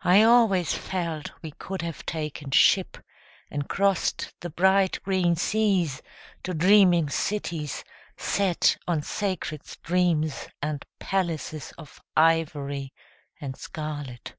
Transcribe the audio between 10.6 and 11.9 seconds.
And palaces